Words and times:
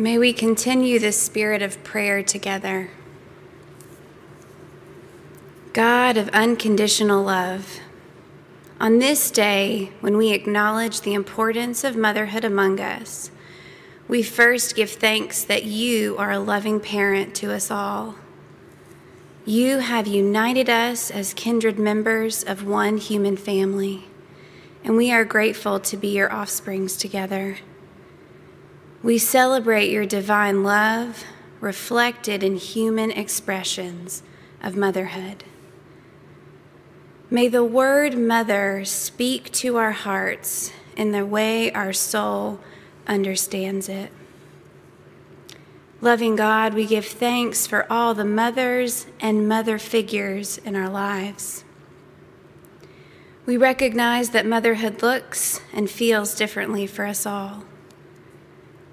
May 0.00 0.16
we 0.16 0.32
continue 0.32 0.98
this 0.98 1.20
spirit 1.20 1.60
of 1.60 1.84
prayer 1.84 2.22
together. 2.22 2.88
God 5.74 6.16
of 6.16 6.30
unconditional 6.30 7.22
love, 7.22 7.80
on 8.80 8.98
this 8.98 9.30
day 9.30 9.92
when 10.00 10.16
we 10.16 10.32
acknowledge 10.32 11.02
the 11.02 11.12
importance 11.12 11.84
of 11.84 11.96
motherhood 11.96 12.46
among 12.46 12.80
us, 12.80 13.30
we 14.08 14.22
first 14.22 14.74
give 14.74 14.90
thanks 14.90 15.44
that 15.44 15.64
you 15.64 16.16
are 16.16 16.30
a 16.30 16.38
loving 16.38 16.80
parent 16.80 17.34
to 17.34 17.52
us 17.52 17.70
all. 17.70 18.14
You 19.44 19.80
have 19.80 20.06
united 20.06 20.70
us 20.70 21.10
as 21.10 21.34
kindred 21.34 21.78
members 21.78 22.42
of 22.42 22.64
one 22.64 22.96
human 22.96 23.36
family, 23.36 24.06
and 24.82 24.96
we 24.96 25.12
are 25.12 25.26
grateful 25.26 25.78
to 25.78 25.96
be 25.98 26.08
your 26.08 26.34
offsprings 26.34 26.96
together. 26.96 27.58
We 29.02 29.16
celebrate 29.16 29.90
your 29.90 30.04
divine 30.04 30.62
love 30.62 31.24
reflected 31.60 32.42
in 32.42 32.56
human 32.56 33.10
expressions 33.10 34.22
of 34.62 34.76
motherhood. 34.76 35.44
May 37.30 37.48
the 37.48 37.64
word 37.64 38.18
mother 38.18 38.84
speak 38.84 39.50
to 39.52 39.76
our 39.76 39.92
hearts 39.92 40.72
in 40.96 41.12
the 41.12 41.24
way 41.24 41.72
our 41.72 41.94
soul 41.94 42.60
understands 43.06 43.88
it. 43.88 44.12
Loving 46.02 46.36
God, 46.36 46.74
we 46.74 46.86
give 46.86 47.06
thanks 47.06 47.66
for 47.66 47.90
all 47.90 48.14
the 48.14 48.24
mothers 48.24 49.06
and 49.20 49.48
mother 49.48 49.78
figures 49.78 50.58
in 50.58 50.76
our 50.76 50.88
lives. 50.88 51.64
We 53.46 53.56
recognize 53.56 54.30
that 54.30 54.46
motherhood 54.46 55.02
looks 55.02 55.60
and 55.72 55.90
feels 55.90 56.34
differently 56.34 56.86
for 56.86 57.06
us 57.06 57.24
all. 57.24 57.64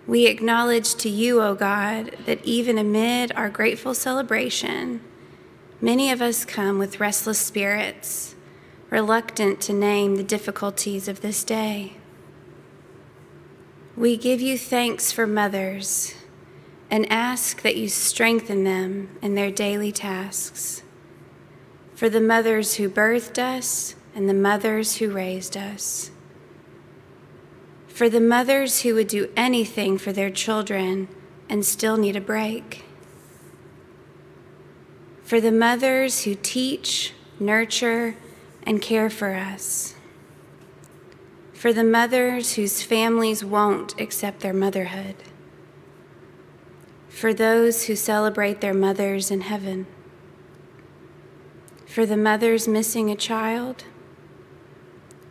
We 0.07 0.25
acknowledge 0.25 0.95
to 0.95 1.09
you, 1.09 1.41
O 1.41 1.53
God, 1.53 2.15
that 2.25 2.43
even 2.45 2.77
amid 2.77 3.33
our 3.33 3.49
grateful 3.49 3.93
celebration, 3.93 5.01
many 5.81 6.09
of 6.11 6.21
us 6.21 6.45
come 6.45 6.79
with 6.79 7.01
restless 7.01 7.39
spirits, 7.39 8.33
reluctant 8.89 9.59
to 9.61 9.73
name 9.73 10.15
the 10.15 10.23
difficulties 10.23 11.09
of 11.09 11.19
this 11.19 11.43
day. 11.43 11.97
We 13.97 14.15
give 14.15 14.39
you 14.39 14.57
thanks 14.57 15.11
for 15.11 15.27
mothers 15.27 16.15
and 16.89 17.11
ask 17.11 17.61
that 17.63 17.75
you 17.75 17.89
strengthen 17.89 18.63
them 18.63 19.09
in 19.21 19.35
their 19.35 19.51
daily 19.51 19.91
tasks. 19.91 20.83
For 21.95 22.09
the 22.09 22.21
mothers 22.21 22.75
who 22.75 22.89
birthed 22.89 23.37
us 23.37 23.95
and 24.15 24.29
the 24.29 24.33
mothers 24.33 24.97
who 24.97 25.11
raised 25.11 25.57
us 25.57 26.11
for 27.97 28.09
the 28.09 28.21
mothers 28.21 28.83
who 28.83 28.93
would 28.93 29.07
do 29.07 29.27
anything 29.35 29.97
for 29.97 30.13
their 30.13 30.29
children 30.29 31.07
and 31.49 31.65
still 31.65 31.97
need 31.97 32.15
a 32.15 32.21
break, 32.21 32.85
for 35.23 35.41
the 35.41 35.51
mothers 35.51 36.21
who 36.21 36.35
teach, 36.35 37.11
nurture, 37.39 38.15
and 38.61 38.83
care 38.83 39.09
for 39.09 39.33
us, 39.33 39.95
for 41.53 41.73
the 41.73 41.83
mothers 41.83 42.53
whose 42.53 42.83
families 42.83 43.43
won't 43.43 43.99
accept 43.99 44.41
their 44.41 44.53
motherhood, 44.53 45.15
for 47.09 47.33
those 47.33 47.85
who 47.85 47.95
celebrate 47.95 48.61
their 48.61 48.75
mothers 48.75 49.31
in 49.31 49.41
heaven, 49.41 49.87
for 51.87 52.05
the 52.05 52.15
mothers 52.15 52.67
missing 52.67 53.09
a 53.09 53.15
child, 53.15 53.85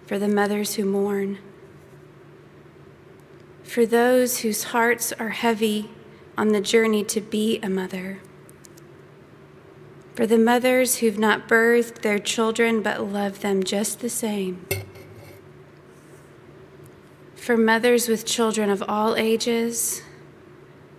for 0.04 0.18
the 0.18 0.26
mothers 0.26 0.74
who 0.74 0.84
mourn 0.84 1.38
for 3.66 3.84
those 3.84 4.38
whose 4.38 4.64
hearts 4.64 5.12
are 5.14 5.30
heavy 5.30 5.90
on 6.38 6.48
the 6.48 6.60
journey 6.60 7.02
to 7.02 7.20
be 7.20 7.58
a 7.62 7.68
mother, 7.68 8.20
for 10.14 10.24
the 10.26 10.38
mothers 10.38 10.98
who've 10.98 11.18
not 11.18 11.48
birthed 11.48 12.00
their 12.02 12.18
children 12.18 12.80
but 12.80 13.02
love 13.02 13.40
them 13.40 13.64
just 13.64 14.00
the 14.00 14.08
same, 14.08 14.64
for 17.34 17.56
mothers 17.56 18.08
with 18.08 18.24
children 18.24 18.70
of 18.70 18.84
all 18.88 19.16
ages, 19.16 20.00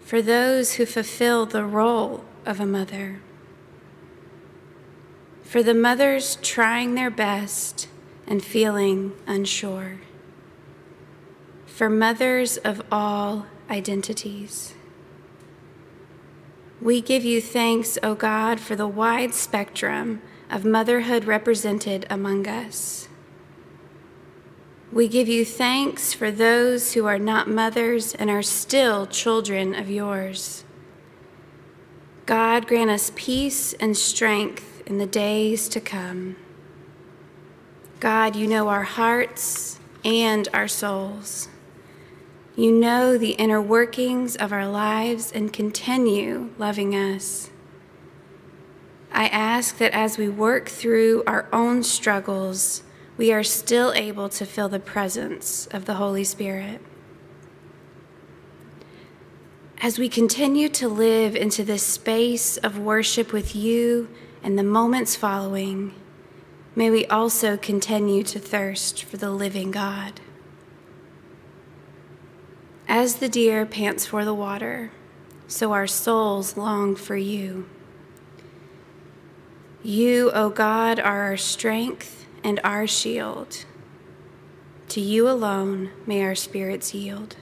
for 0.02 0.22
those 0.22 0.74
who 0.74 0.86
fulfill 0.86 1.46
the 1.46 1.64
role 1.64 2.25
of 2.46 2.59
a 2.59 2.66
mother, 2.66 3.22
for 5.41 5.64
the 5.64 5.74
mothers 5.74 6.38
trying 6.41 6.96
their 6.96 7.09
best 7.09 7.88
and 8.28 8.44
feeling 8.44 9.14
unsure 9.25 10.00
for 11.78 11.92
mothers 11.92 12.58
of 12.58 12.82
all 12.92 13.46
identities. 13.70 14.74
We 16.82 17.02
give 17.02 17.24
you 17.24 17.40
thanks, 17.40 18.00
O 18.02 18.16
God, 18.16 18.60
for 18.60 18.76
the 18.76 18.88
wide 18.88 19.36
spectrum 19.36 20.24
of 20.50 20.66
motherhood 20.66 21.26
represented 21.26 22.08
among 22.10 22.48
us. 22.48 23.08
We 24.92 25.08
give 25.08 25.28
you 25.28 25.46
thanks 25.46 26.14
for 26.14 26.32
those 26.32 26.94
who 26.94 27.06
are 27.06 27.20
not 27.20 27.48
mothers 27.48 28.16
and 28.16 28.32
are 28.32 28.42
still 28.42 29.06
children 29.06 29.76
of 29.76 29.88
yours. 29.88 30.64
God, 32.26 32.66
grant 32.66 32.90
us 32.90 33.12
peace 33.16 33.74
and 33.74 33.96
strength 33.96 34.82
in 34.88 34.98
the 34.98 35.06
days 35.06 35.70
to 35.70 35.80
come. 35.80 36.38
God, 38.00 38.36
you 38.36 38.48
know 38.48 38.68
our 38.68 38.82
hearts 38.82 39.80
and 40.04 40.48
our 40.56 40.68
souls. 40.68 41.50
You 42.59 42.72
know 42.72 43.19
the 43.19 43.34
inner 43.34 43.62
workings 43.62 44.35
of 44.35 44.51
our 44.51 44.68
lives 44.68 45.31
and 45.31 45.53
continue 45.53 46.50
loving 46.57 46.95
us. 46.95 47.51
I 49.12 49.28
ask 49.28 49.78
that 49.78 49.91
as 49.91 50.18
we 50.18 50.28
work 50.28 50.67
through 50.67 51.23
our 51.28 51.47
own 51.53 51.84
struggles, 51.84 52.81
we 53.16 53.31
are 53.31 53.44
still 53.44 53.94
able 53.94 54.28
to 54.29 54.44
feel 54.44 54.69
the 54.69 54.79
presence 54.79 55.67
of 55.67 55.85
the 55.85 55.94
Holy 55.94 56.23
Spirit. 56.23 56.81
As 59.79 60.00
we 60.00 60.09
continue 60.09 60.67
to 60.69 60.90
live 60.90 61.35
into 61.35 61.63
this 61.63 61.84
space 61.84 62.57
of 62.57 62.79
worship 62.79 63.31
with 63.31 63.56
you 63.56 64.09
and 64.41 64.57
the 64.57 64.63
moments 64.63 65.16
following, 65.16 65.94
may 66.75 66.90
we 66.90 67.06
also 67.06 67.56
continue 67.56 68.23
to 68.23 68.40
thirst 68.40 69.03
for 69.03 69.17
the 69.17 69.29
living 69.29 69.69
God. 69.69 70.22
As 72.88 73.18
the 73.18 73.28
deer 73.28 73.66
pants 73.66 74.06
for 74.06 74.24
the 74.24 74.34
water, 74.34 74.92
so 75.48 75.74
our 75.74 75.88
souls 75.88 76.56
long 76.56 76.96
for 76.96 77.18
you. 77.18 77.68
You, 79.84 80.31
O 80.31 80.50
God, 80.50 81.00
are 81.00 81.24
our 81.24 81.38
strength 81.38 82.26
and 82.44 82.59
our 82.64 82.88
shield. 82.88 83.66
To 84.90 85.02
you 85.02 85.30
alone 85.30 85.92
may 86.06 86.24
our 86.24 86.36
spirits 86.36 86.94
yield. 86.94 87.36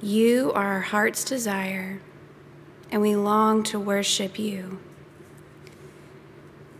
You 0.00 0.52
are 0.54 0.74
our 0.74 0.80
heart's 0.80 1.24
desire, 1.24 2.00
and 2.90 3.02
we 3.02 3.16
long 3.16 3.62
to 3.64 3.80
worship 3.80 4.38
you. 4.38 4.78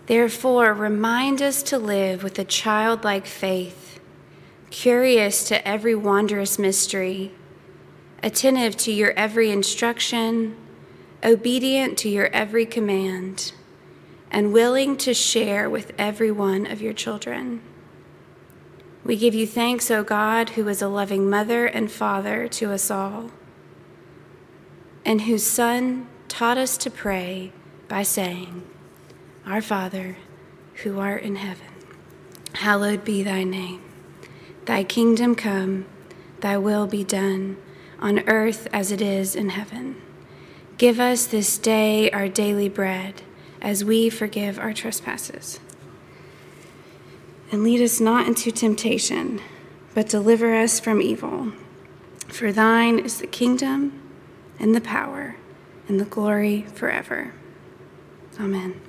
Therefore, 0.07 0.73
remind 0.73 1.43
us 1.43 1.63
to 1.65 1.79
live 1.79 2.23
with 2.23 2.39
a 2.39 2.45
childlike 2.45 3.27
faith 3.27 3.84
curious 4.75 5.45
to 5.45 5.67
every 5.67 5.95
wondrous 5.95 6.59
mystery, 6.59 7.31
attentive 8.25 8.77
to 8.77 8.91
your 8.91 9.13
every 9.13 9.53
instruction, 9.53 10.57
obedient 11.23 11.97
to 11.97 12.09
your 12.09 12.27
every 12.33 12.67
command, 12.67 13.53
and 14.33 14.53
willing 14.53 14.97
to 14.97 15.15
share 15.15 15.71
with 15.71 15.93
every 15.97 16.31
one 16.33 16.67
of 16.67 16.83
your 16.83 16.93
children. 16.93 17.63
We 19.05 19.15
give 19.17 19.33
you 19.33 19.47
thanks, 19.47 19.93
O 19.93 20.03
God, 20.03 20.51
who 20.51 20.67
is 20.67 20.83
a 20.83 20.89
loving 20.89 21.31
mother 21.31 21.67
and 21.67 21.89
father 21.89 22.49
to 22.49 22.73
us 22.73 22.91
all, 22.91 23.31
and 25.05 25.23
whose 25.23 25.47
Son 25.47 26.09
taught 26.27 26.59
us 26.59 26.77
to 26.79 26.91
pray 26.91 27.53
by 27.87 28.03
saying, 28.03 28.65
Our 29.47 29.63
Father, 29.63 30.17
who 30.83 30.99
art 30.99 31.23
in 31.23 31.37
heaven, 31.37 31.69
hallowed 32.55 33.05
be 33.05 33.23
thy 33.23 33.45
name. 33.45 33.94
Thy 34.67 34.83
kingdom 34.83 35.35
come, 35.35 35.85
thy 36.41 36.57
will 36.57 36.87
be 36.87 37.05
done, 37.05 37.59
on 38.01 38.27
earth 38.29 38.67
as 38.73 38.91
it 38.91 39.01
is 39.01 39.37
in 39.37 39.51
heaven. 39.51 40.01
Give 40.79 40.99
us 40.99 41.27
this 41.27 41.59
day 41.59 42.11
our 42.11 42.29
daily 42.29 42.69
bread, 42.69 43.23
as 43.61 43.85
we 43.85 44.09
forgive 44.11 44.59
our 44.59 44.73
trespasses. 44.73 45.61
And 47.53 47.63
lead 47.63 47.83
us 47.83 48.01
not 48.01 48.27
into 48.27 48.51
temptation, 48.51 49.41
but 49.95 50.09
deliver 50.09 50.55
us 50.55 50.81
from 50.81 51.01
evil. 51.01 51.53
For 52.29 52.51
thine 52.51 52.99
is 52.99 53.19
the 53.19 53.27
kingdom, 53.27 54.01
and 54.59 54.75
the 54.75 54.81
power, 54.81 55.37
and 55.89 56.01
the 56.01 56.05
glory 56.05 56.63
forever. 56.63 57.33
Amen. 58.41 58.81